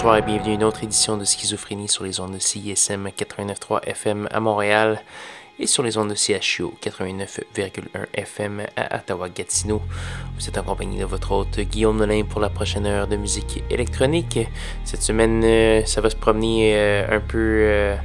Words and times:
bonsoir 0.00 0.16
et 0.16 0.22
bienvenue 0.22 0.52
à 0.52 0.54
une 0.54 0.64
autre 0.64 0.82
édition 0.82 1.18
de 1.18 1.26
Schizophrénie 1.26 1.86
sur 1.86 2.04
les 2.04 2.20
ondes 2.20 2.32
de 2.32 2.38
CISM 2.38 3.08
89.3 3.08 3.84
FM 3.84 4.28
à 4.30 4.40
Montréal 4.40 5.02
et 5.58 5.66
sur 5.66 5.82
les 5.82 5.98
ondes 5.98 6.08
de 6.08 6.14
CHU 6.14 6.68
89.1 6.82 8.06
FM 8.14 8.62
à 8.76 8.96
Ottawa-Gatineau. 8.96 9.82
Vous 10.36 10.48
êtes 10.48 10.56
en 10.56 10.62
compagnie 10.62 10.98
de 10.98 11.04
votre 11.04 11.32
hôte 11.32 11.60
Guillaume 11.60 11.98
Nolin 11.98 12.22
pour 12.24 12.40
la 12.40 12.48
prochaine 12.48 12.86
heure 12.86 13.08
de 13.08 13.16
musique 13.16 13.62
électronique. 13.68 14.38
Cette 14.84 15.02
semaine, 15.02 15.42
euh, 15.44 15.84
ça 15.84 16.00
va 16.00 16.08
se 16.08 16.16
promener 16.16 16.72
euh, 16.76 17.16
un 17.18 17.20
peu 17.20 17.36
euh, 17.36 17.96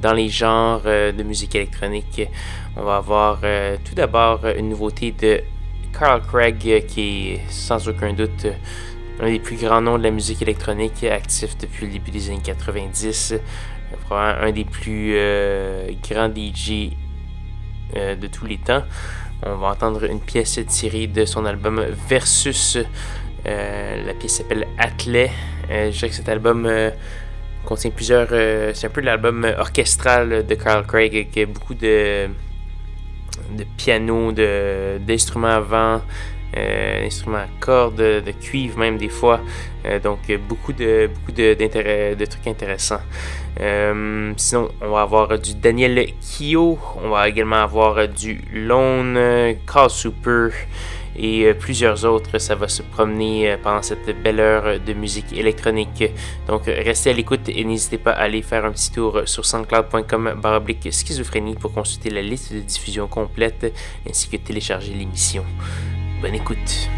dans 0.00 0.14
les 0.14 0.30
genres 0.30 0.84
de 0.84 1.22
musique 1.22 1.54
électronique. 1.56 2.22
On 2.74 2.84
va 2.84 2.96
avoir 2.96 3.40
tout 3.84 3.94
d'abord 3.94 4.46
une 4.56 4.70
nouveauté 4.70 5.12
de 5.12 5.42
Carl 5.92 6.22
Craig 6.22 6.86
qui 6.86 7.32
est 7.32 7.40
sans 7.50 7.86
aucun 7.86 8.14
doute 8.14 8.46
un 9.20 9.30
des 9.30 9.38
plus 9.38 9.56
grands 9.56 9.80
noms 9.80 9.98
de 9.98 10.02
la 10.02 10.10
musique 10.10 10.42
électronique 10.42 11.04
actif 11.04 11.56
depuis 11.58 11.86
le 11.86 11.92
début 11.92 12.10
des 12.10 12.30
années 12.30 12.40
90. 12.42 13.34
Probablement 14.06 14.46
un 14.46 14.52
des 14.52 14.64
plus 14.64 15.12
euh, 15.14 15.90
grands 16.08 16.28
DJ 16.28 16.90
euh, 17.96 18.16
de 18.16 18.26
tous 18.26 18.46
les 18.46 18.58
temps. 18.58 18.82
On 19.46 19.56
va 19.56 19.68
entendre 19.68 20.04
une 20.04 20.20
pièce 20.20 20.58
tirée 20.66 21.06
de 21.06 21.24
son 21.24 21.44
album 21.44 21.84
Versus. 22.08 22.78
Euh, 23.46 24.06
la 24.06 24.14
pièce 24.14 24.38
s'appelle 24.38 24.66
Atlet. 24.78 25.30
je 25.68 25.90
dirais 25.90 26.08
que 26.08 26.14
cet 26.14 26.28
album 26.28 26.68
contient 27.64 27.90
plusieurs. 27.90 28.28
c'est 28.74 28.86
un 28.86 28.90
peu 28.90 29.00
l'album 29.00 29.46
orchestral 29.58 30.46
de 30.46 30.54
Carl 30.54 30.86
Craig 30.86 31.28
qui 31.30 31.40
a 31.42 31.46
beaucoup 31.46 31.74
de, 31.74 32.28
de 33.56 33.64
piano, 33.76 34.32
d'instruments 34.32 35.48
avant. 35.48 36.00
Euh, 36.56 37.04
instruments 37.04 37.38
à 37.38 37.48
cordes, 37.58 37.96
de 37.96 38.30
cuivre 38.30 38.78
même 38.78 38.96
des 38.96 39.08
fois. 39.08 39.40
Euh, 39.86 39.98
donc 39.98 40.20
beaucoup 40.48 40.72
de 40.72 41.10
beaucoup 41.12 41.32
de, 41.32 42.24
trucs 42.26 42.46
intéressants. 42.46 43.00
Euh, 43.60 44.32
sinon, 44.36 44.68
on 44.80 44.90
va 44.90 45.02
avoir 45.02 45.38
du 45.38 45.54
Daniel 45.54 46.06
Kio, 46.20 46.78
on 47.02 47.10
va 47.10 47.28
également 47.28 47.56
avoir 47.56 48.06
du 48.06 48.40
Lone, 48.52 49.18
Call 49.66 49.90
Super 49.90 50.50
et 51.16 51.52
plusieurs 51.54 52.04
autres. 52.04 52.38
Ça 52.38 52.54
va 52.54 52.68
se 52.68 52.82
promener 52.82 53.56
pendant 53.62 53.82
cette 53.82 54.22
belle 54.22 54.38
heure 54.38 54.78
de 54.78 54.92
musique 54.92 55.32
électronique. 55.32 56.04
Donc 56.46 56.66
restez 56.66 57.10
à 57.10 57.12
l'écoute 57.14 57.48
et 57.48 57.64
n'hésitez 57.64 57.98
pas 57.98 58.12
à 58.12 58.22
aller 58.22 58.42
faire 58.42 58.64
un 58.64 58.72
petit 58.72 58.92
tour 58.92 59.22
sur 59.26 59.44
soundcloud.com 59.44 60.34
baroblique 60.40 60.92
schizophrénie 60.92 61.56
pour 61.56 61.72
consulter 61.72 62.10
la 62.10 62.22
liste 62.22 62.52
de 62.52 62.60
diffusion 62.60 63.08
complète 63.08 63.72
ainsi 64.08 64.28
que 64.28 64.36
télécharger 64.36 64.92
l'émission. 64.92 65.44
Bonne 66.24 66.36
écoute. 66.36 66.88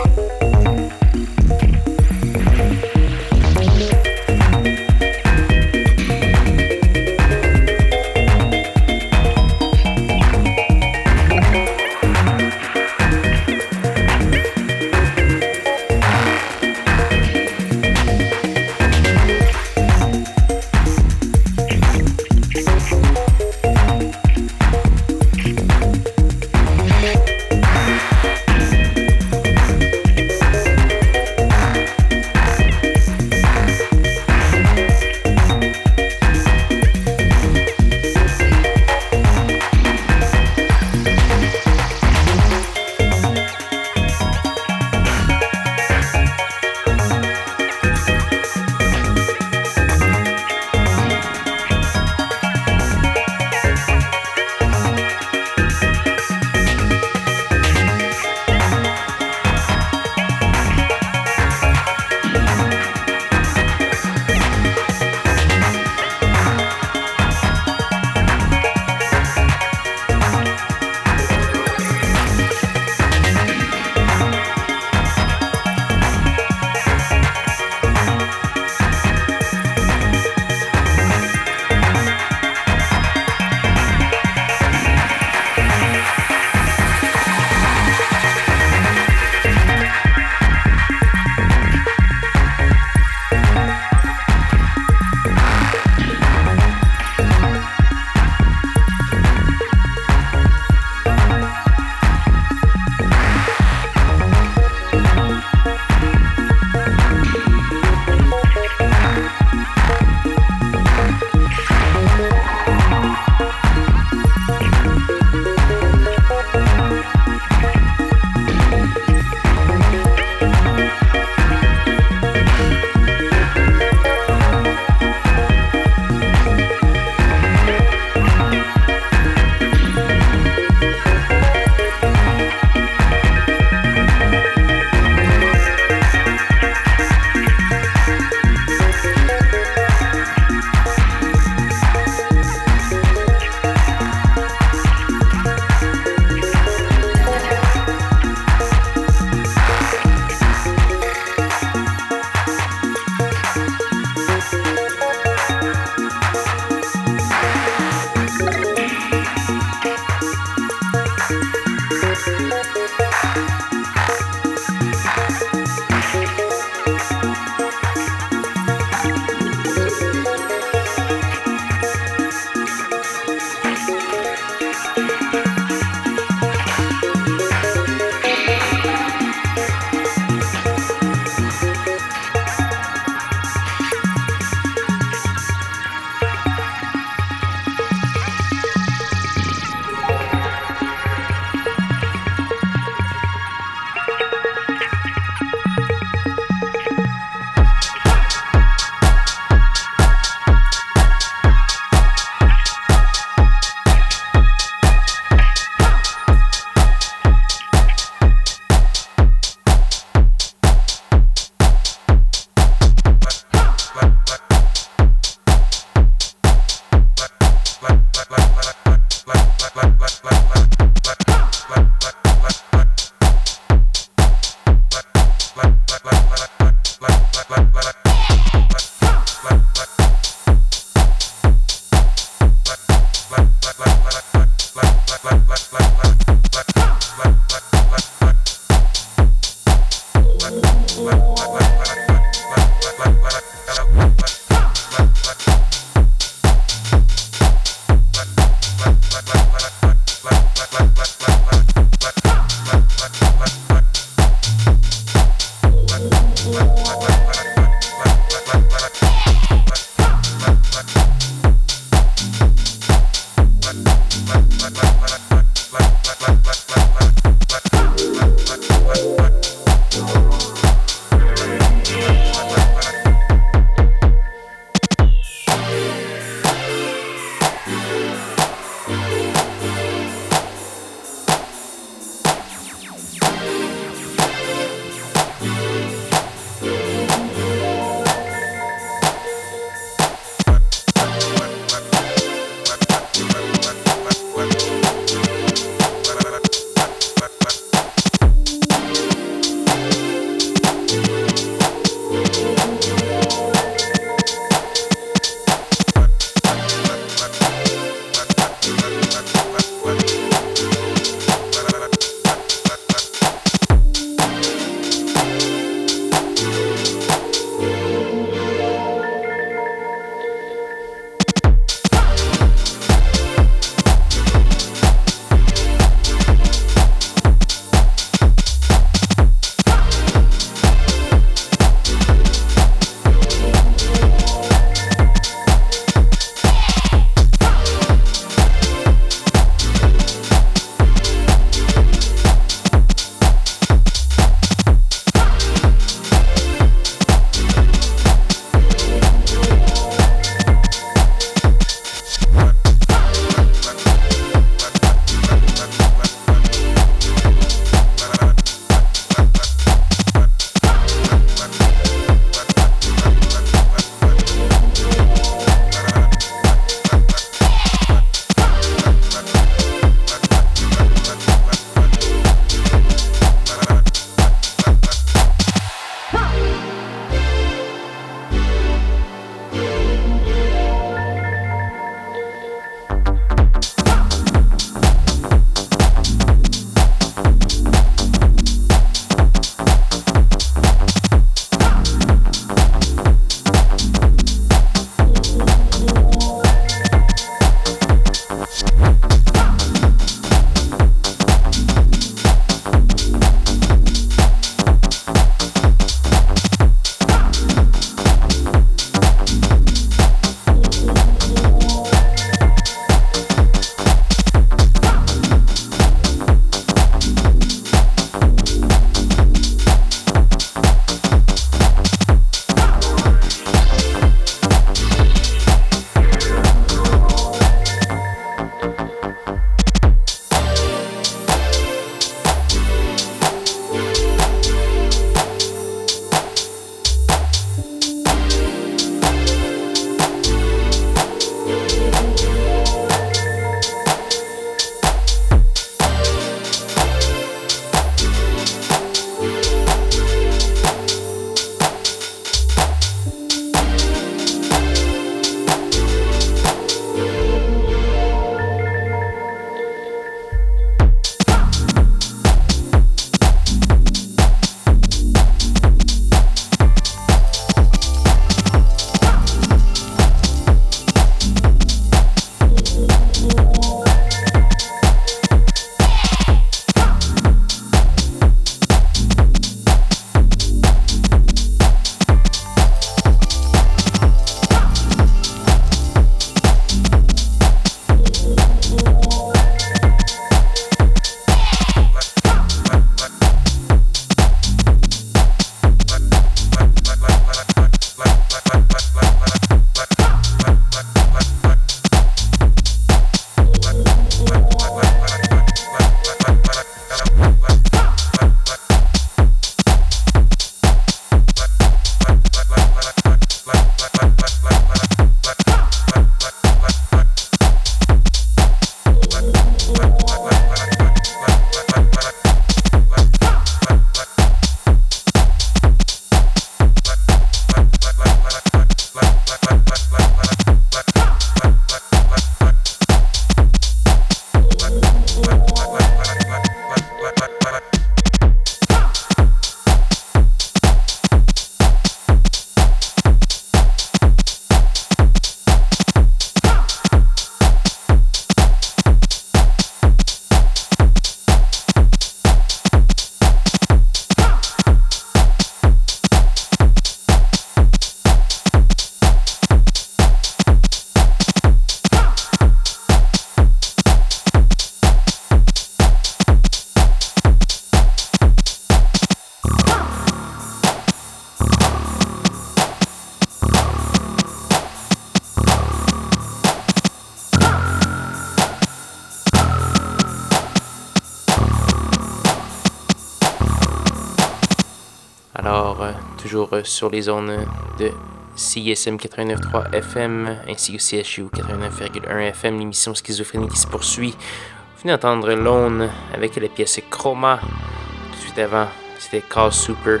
Sur 586.64 586.90
les 586.90 587.02
zones 587.02 587.46
de 587.78 587.90
CISM 588.36 588.96
89.3 588.96 589.74
FM 589.74 590.36
ainsi 590.48 590.72
que 590.72 590.78
CHU 590.78 591.24
89.1 591.24 592.28
FM, 592.28 592.58
l'émission 592.58 592.94
Schizophrénie 592.94 593.48
qui 593.48 593.58
se 593.58 593.66
poursuit. 593.66 594.10
Vous 594.10 594.82
venez 594.82 594.92
d'entendre 594.92 595.32
Lone 595.34 595.90
avec 596.14 596.36
la 596.36 596.48
pièce 596.48 596.80
Chroma. 596.88 597.38
Tout 597.40 598.16
de 598.16 598.22
suite 598.22 598.38
avant, 598.38 598.66
c'était 598.98 599.22
Call 599.22 599.52
Super. 599.52 600.00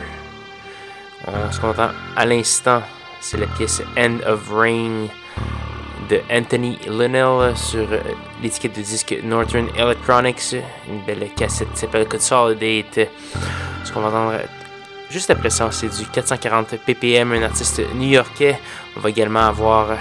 Euh, 1.28 1.50
ce 1.50 1.60
qu'on 1.60 1.68
entend 1.68 1.90
à 2.16 2.24
l'instant, 2.24 2.82
c'est 3.20 3.36
la 3.36 3.46
pièce 3.46 3.82
End 3.98 4.18
of 4.26 4.50
Rain 4.50 5.06
de 6.08 6.20
Anthony 6.30 6.78
Linnell 6.88 7.54
sur 7.56 7.86
euh, 7.92 8.00
l'étiquette 8.42 8.76
de 8.76 8.82
disque 8.82 9.14
Northern 9.22 9.68
Electronics. 9.76 10.56
Une 10.88 11.04
belle 11.04 11.28
cassette 11.36 11.70
qui 11.72 11.80
s'appelle 11.80 12.08
Consolidate. 12.08 13.08
Ce 13.84 13.92
qu'on 13.92 14.00
va 14.00 14.08
entendre 14.08 14.38
Juste 15.10 15.30
après 15.30 15.50
ça, 15.50 15.72
c'est 15.72 15.88
du 15.88 16.06
440 16.06 16.76
ppm, 16.86 17.32
un 17.32 17.42
artiste 17.42 17.82
new-yorkais. 17.96 18.56
On 18.96 19.00
va 19.00 19.10
également 19.10 19.40
avoir 19.40 19.96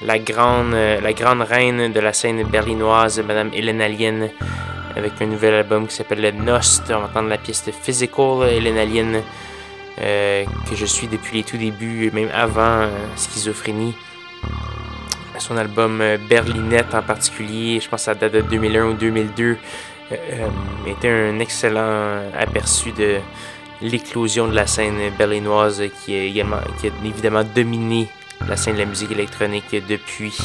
la 0.00 0.18
grande, 0.18 0.72
euh, 0.72 1.02
la 1.02 1.12
grande 1.12 1.42
reine 1.42 1.92
de 1.92 2.00
la 2.00 2.14
scène 2.14 2.42
berlinoise, 2.44 3.20
Madame 3.20 3.50
Hélène 3.52 3.82
Alien, 3.82 4.30
avec 4.96 5.20
un 5.20 5.26
nouvel 5.26 5.52
album 5.52 5.86
qui 5.86 5.94
s'appelle 5.94 6.34
Nost. 6.34 6.84
On 6.88 7.00
va 7.00 7.04
entendre 7.04 7.28
la 7.28 7.36
pièce 7.36 7.62
Physical, 7.70 8.48
Hélène 8.48 8.78
Alien, 8.78 9.22
euh, 10.00 10.44
que 10.66 10.74
je 10.74 10.86
suis 10.86 11.08
depuis 11.08 11.36
les 11.36 11.44
tout 11.44 11.58
débuts, 11.58 12.10
même 12.10 12.30
avant 12.32 12.84
euh, 12.84 12.88
Schizophrénie. 13.16 13.94
Son 15.38 15.58
album 15.58 16.02
Berlinette 16.26 16.94
en 16.94 17.02
particulier, 17.02 17.80
je 17.80 17.88
pense 17.90 18.00
que 18.00 18.04
ça 18.06 18.14
date 18.14 18.32
de 18.32 18.40
2001 18.40 18.84
ou 18.86 18.94
2002, 18.94 19.58
était 20.86 21.10
un 21.10 21.38
excellent 21.40 22.22
aperçu 22.38 22.92
de 22.92 23.18
l'éclosion 23.80 24.48
de 24.48 24.54
la 24.54 24.66
scène 24.66 25.10
berlinoise 25.16 25.82
qui, 26.04 26.14
est 26.14 26.28
également, 26.30 26.60
qui 26.80 26.88
a 26.88 26.90
évidemment 27.04 27.44
dominé 27.44 28.08
la 28.48 28.56
scène 28.56 28.74
de 28.74 28.80
la 28.80 28.86
musique 28.86 29.10
électronique 29.10 29.70
depuis. 29.88 30.36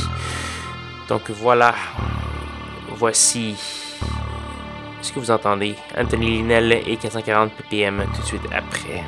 Donc 1.07 1.29
voilà, 1.29 1.75
voici 2.89 3.55
ce 5.01 5.11
que 5.11 5.19
vous 5.19 5.31
entendez. 5.31 5.75
Anthony 5.97 6.37
Linel 6.37 6.71
et 6.85 6.97
440 6.97 7.51
ppm 7.53 8.05
tout 8.13 8.21
de 8.21 8.27
suite 8.27 8.47
après. 8.51 9.03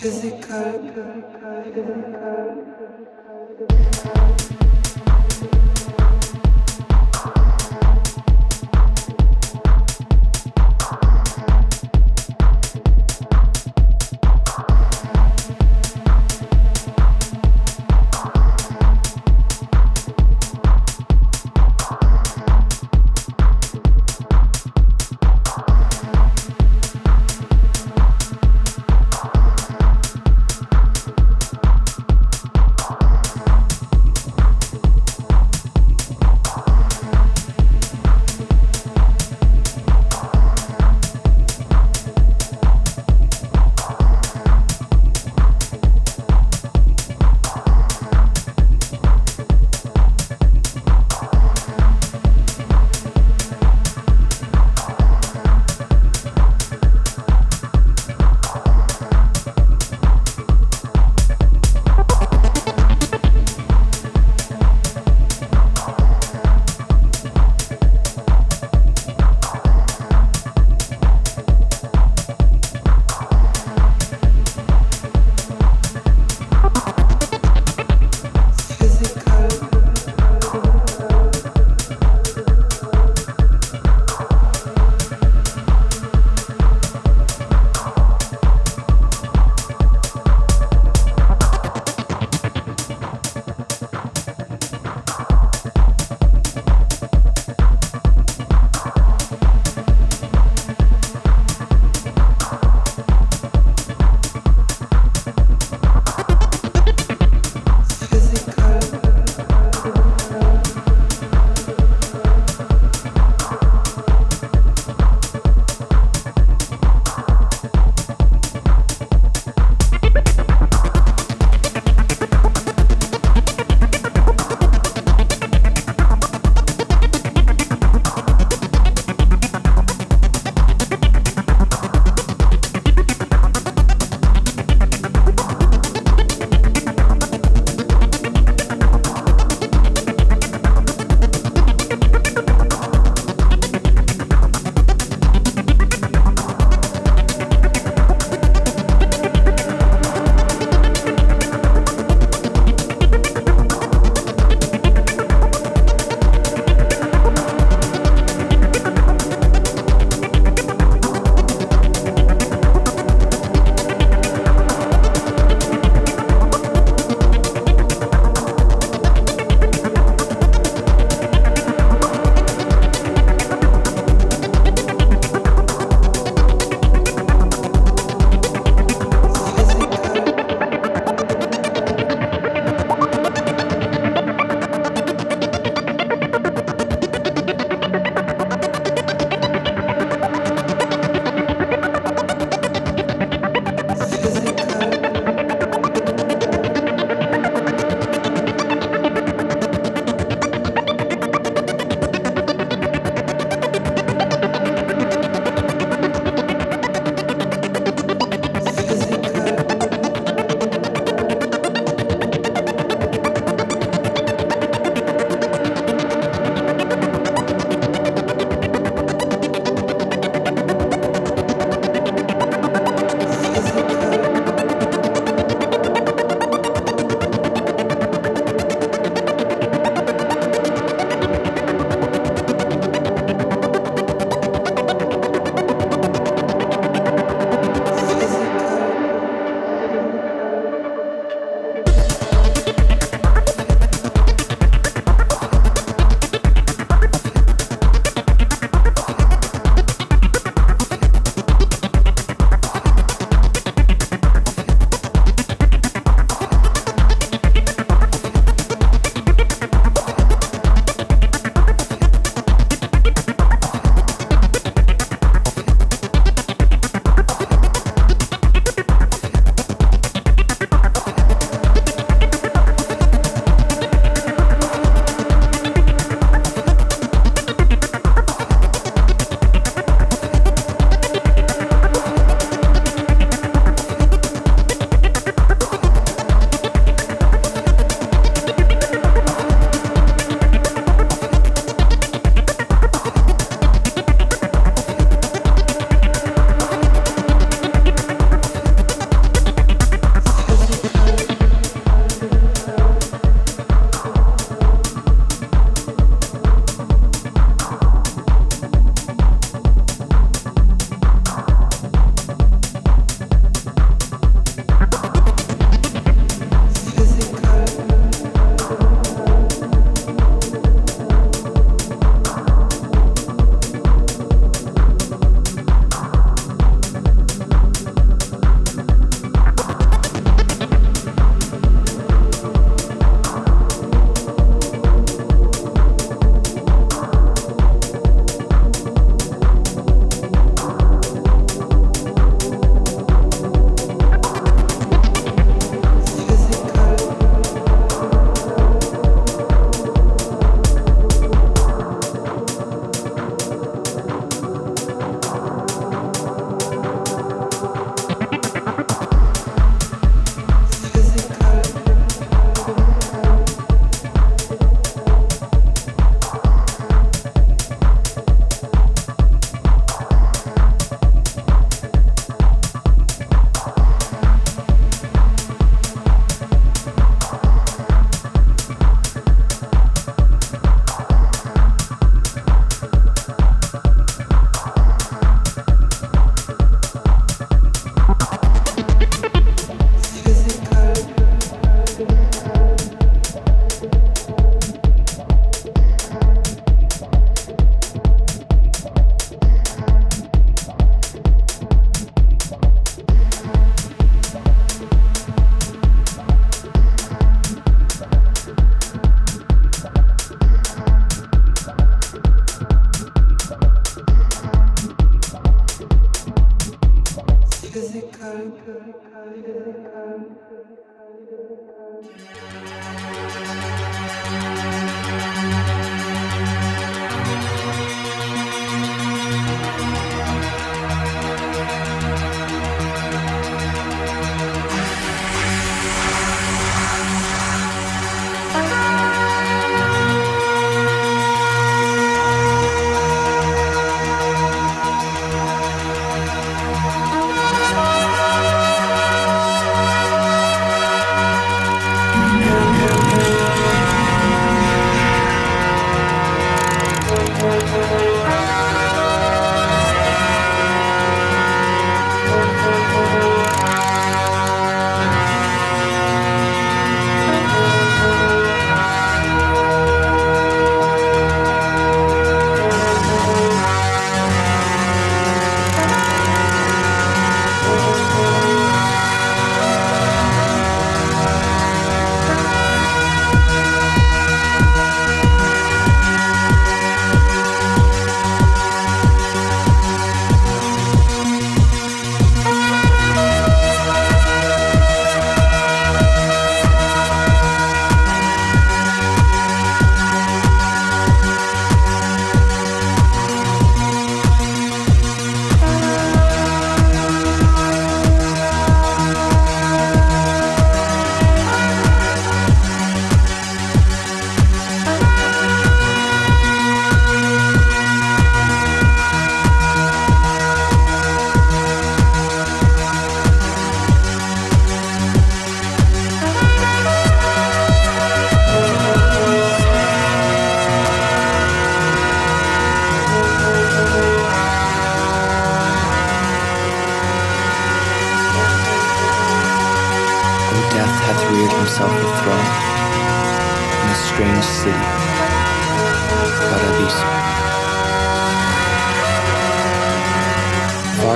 physical. 0.00 0.78
physical. 1.74 3.87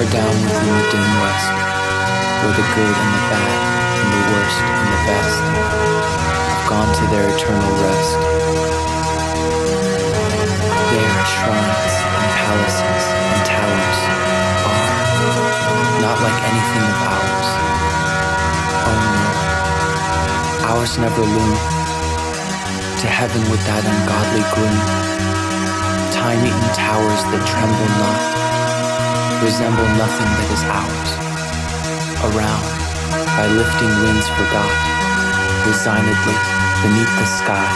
far 0.03 0.11
down 0.11 0.35
within 0.43 0.67
the 0.67 0.87
dim 0.91 1.11
west, 1.23 1.55
where 2.43 2.55
the 2.59 2.67
good 2.75 2.97
and 3.03 3.11
the 3.15 3.23
bad, 3.31 3.59
and 4.03 4.09
the 4.11 4.23
worst 4.35 4.59
and 4.59 4.89
the 4.91 5.03
best, 5.07 5.43
have 6.51 6.65
gone 6.69 6.91
to 6.91 7.05
their 7.13 7.27
eternal 7.31 7.73
rest. 7.87 8.19
There 10.91 11.07
are 11.07 11.27
shrines 11.39 11.95
and 12.19 12.31
palaces 12.35 13.05
and 13.15 13.43
towers 13.47 14.01
are, 14.67 14.91
not 16.03 16.19
like 16.19 16.39
anything 16.51 16.85
of 16.91 16.99
ours. 17.07 17.49
Oh 18.91 18.99
no, 19.07 19.27
ours 20.73 20.99
never 20.99 21.23
loom, 21.23 21.55
to 22.99 23.07
heaven 23.07 23.43
with 23.51 23.63
that 23.71 23.83
ungodly 23.87 24.45
gloom. 24.51 24.79
Time-eaten 26.11 26.71
towers 26.75 27.23
that 27.31 27.43
tremble 27.47 27.91
not, 28.03 28.42
resemble 29.43 29.89
nothing 29.99 30.31
that 30.39 30.51
is 30.55 30.63
ours. 30.71 31.11
Around, 32.31 32.67
by 33.35 33.47
lifting 33.51 33.91
winds 34.07 34.31
forgot, 34.39 34.71
resignedly, 35.67 36.39
beneath 36.87 37.11
the 37.19 37.27
sky, 37.27 37.67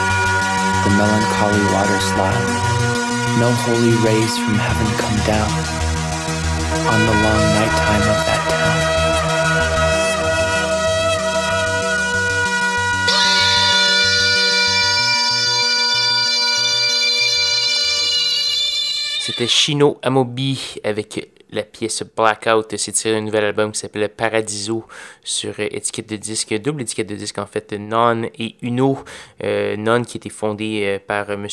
the 0.87 0.95
melancholy 0.95 1.65
waters 1.75 2.09
lie. 2.15 2.39
No 3.43 3.51
holy 3.67 3.99
rays 4.07 4.39
from 4.39 4.55
heaven 4.55 4.87
come 4.95 5.19
down 5.27 5.51
on 6.87 7.01
the 7.03 7.17
long 7.19 7.43
nighttime 7.59 8.05
of 8.15 8.19
that 8.31 8.43
town. 8.49 8.97
C'était 19.19 19.49
Chino 19.49 19.99
Amobi 20.03 20.77
avec 20.85 21.36
la 21.57 21.65
pièce 21.65 22.05
Blackout. 22.17 22.77
C'est 22.77 22.93
tiré 22.93 23.15
d'un 23.15 23.23
nouvel 23.23 23.45
album 23.45 23.73
qui 23.73 23.81
s'appelle 23.81 24.09
Paradiso 24.09 24.87
sur 25.25 25.59
étiquette 25.59 26.09
de 26.09 26.17
disque, 26.17 26.55
double 26.55 26.83
étiquette 26.83 27.09
de 27.09 27.17
disque 27.17 27.39
en 27.39 27.47
fait, 27.47 27.73
Non 27.73 28.23
et 28.39 28.57
Uno. 28.63 28.99
Euh, 29.43 29.77
non 29.77 30.03
qui 30.03 30.17
a 30.17 30.19
été 30.19 30.31
fondé 30.31 30.83
euh, 30.85 30.99
par 31.05 31.31
M. 31.31 31.49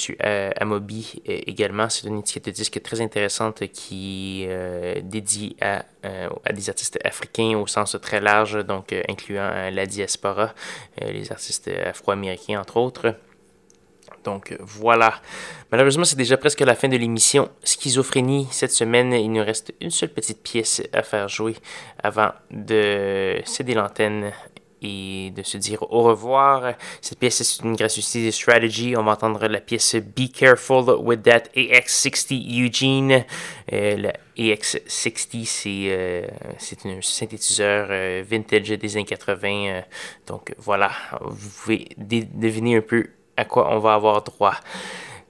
Amobi 0.60 1.22
également. 1.26 1.90
C'est 1.90 2.08
une 2.08 2.20
étiquette 2.20 2.46
de 2.46 2.52
disque 2.52 2.82
très 2.82 3.02
intéressante 3.02 3.68
qui 3.68 4.44
est 4.44 5.02
dédiée 5.02 5.56
à, 5.62 5.86
à, 6.04 6.54
des 6.54 6.70
artistes 6.70 7.00
africains 7.04 7.58
au 7.58 7.66
sens 7.66 7.98
très 8.02 8.20
large, 8.20 8.64
donc 8.66 8.94
incluant 9.10 9.70
la 9.72 9.86
diaspora, 9.86 10.54
les 11.02 11.32
artistes 11.32 11.70
afro-américains 11.86 12.60
entre 12.60 12.78
autres. 12.78 13.16
Donc 14.24 14.56
voilà. 14.60 15.16
Malheureusement, 15.72 16.06
c'est 16.06 16.16
déjà 16.16 16.38
presque 16.38 16.62
la 16.62 16.76
fin 16.76 16.88
de 16.88 16.98
l'émission 16.98 17.50
Schizophrénie. 17.64 18.48
Cette 18.52 18.72
semaine, 18.72 19.14
il 19.14 19.32
nous 19.32 19.44
reste 19.44 19.74
une 19.82 19.92
seule 19.92 20.10
petite 20.10 20.42
pièce 20.42 20.82
à 20.94 21.04
faire 21.04 21.28
jouer 21.28 21.56
avant 22.02 22.32
de 22.52 23.42
céder 23.46 23.74
l'antenne 23.74 24.32
et 24.84 25.32
de 25.32 25.42
se 25.44 25.58
dire 25.58 25.82
au 25.90 26.04
revoir. 26.04 26.74
Cette 27.02 27.18
pièce 27.18 27.42
est 27.42 27.64
une 27.64 27.76
gracieuseté 27.76 28.26
de 28.26 28.32
Strategy. 28.32 28.96
On 28.98 29.04
va 29.04 29.14
entendre 29.14 29.48
la 29.48 29.62
pièce 29.62 29.96
Be 29.96 30.32
Careful 30.32 30.84
with 31.00 31.24
That 31.24 31.44
AX60 31.56 32.66
Eugene. 32.66 33.26
Euh, 33.72 33.96
le 33.98 34.12
AX60, 34.38 35.64
euh, 35.68 36.28
c'est 36.58 36.86
un 36.86 37.02
synthétiseur 37.02 37.88
euh, 37.90 38.24
vintage 38.28 38.70
des 38.70 38.96
années 38.96 39.06
80. 39.06 39.82
donc 40.28 40.54
voilà, 40.58 40.92
vous 41.22 41.50
pouvez 41.50 41.88
deviner 41.98 42.78
un 42.78 42.82
peu 42.82 43.08
à 43.38 43.46
quoi 43.46 43.74
on 43.74 43.80
va 43.80 43.94
avoir 43.94 44.22
droit. 44.24 44.56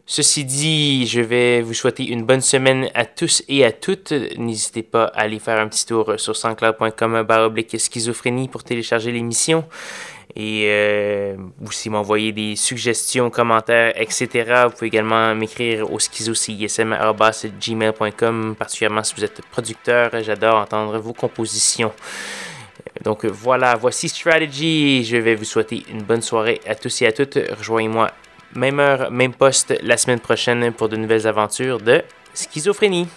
Ceci 0.05 0.43
dit, 0.43 1.07
je 1.07 1.21
vais 1.21 1.61
vous 1.61 1.73
souhaiter 1.73 2.09
une 2.09 2.25
bonne 2.25 2.41
semaine 2.41 2.89
à 2.93 3.05
tous 3.05 3.41
et 3.47 3.63
à 3.63 3.71
toutes. 3.71 4.11
N'hésitez 4.37 4.83
pas 4.83 5.05
à 5.05 5.21
aller 5.21 5.39
faire 5.39 5.57
un 5.59 5.69
petit 5.69 5.85
tour 5.85 6.15
sur 6.17 6.35
sanscloud.com 6.35 7.23
baroblique 7.23 7.79
schizophrénie 7.79 8.49
pour 8.49 8.65
télécharger 8.65 9.13
l'émission. 9.13 9.63
Et 10.35 10.65
euh, 10.67 11.37
aussi 11.65 11.89
m'envoyer 11.89 12.33
des 12.33 12.57
suggestions, 12.57 13.29
commentaires, 13.29 13.93
etc. 13.95 14.63
Vous 14.65 14.71
pouvez 14.71 14.87
également 14.87 15.33
m'écrire 15.35 15.89
au 15.89 15.99
schizocism.gmail.com, 15.99 18.55
particulièrement 18.59 19.03
si 19.03 19.15
vous 19.15 19.23
êtes 19.23 19.41
producteur. 19.51 20.11
J'adore 20.21 20.57
entendre 20.57 20.99
vos 20.99 21.13
compositions. 21.13 21.93
Donc 23.01 23.25
voilà, 23.25 23.75
voici 23.75 24.09
Strategy. 24.09 25.03
Je 25.03 25.17
vais 25.17 25.35
vous 25.35 25.45
souhaiter 25.45 25.85
une 25.89 26.03
bonne 26.03 26.21
soirée 26.21 26.61
à 26.67 26.75
tous 26.75 27.01
et 27.01 27.07
à 27.07 27.11
toutes. 27.11 27.37
Rejoignez-moi 27.57 28.11
même 28.55 28.79
heure, 28.79 29.11
même 29.11 29.33
poste 29.33 29.73
la 29.81 29.97
semaine 29.97 30.19
prochaine 30.19 30.71
pour 30.73 30.89
de 30.89 30.95
nouvelles 30.95 31.27
aventures 31.27 31.79
de 31.79 32.03
schizophrénie. 32.33 33.07